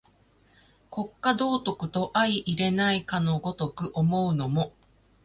[0.89, 4.73] 国家道徳と相容れないかの如く思うのも、